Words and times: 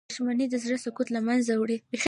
•دښمني 0.09 0.45
د 0.49 0.55
زړه 0.63 0.77
سکون 0.83 1.07
له 1.15 1.21
منځه 1.27 1.51
وړي. 1.55 1.77